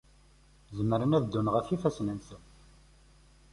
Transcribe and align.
Zemren 0.77 1.15
ad 1.17 1.23
ddun 1.25 1.51
ɣef 1.53 1.67
yifassen-nsen. 1.69 2.43